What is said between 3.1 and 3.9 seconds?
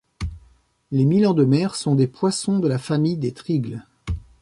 des trigles.